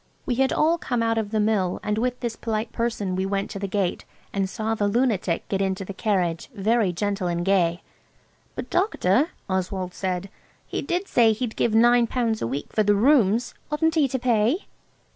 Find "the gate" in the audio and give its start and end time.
3.59-4.03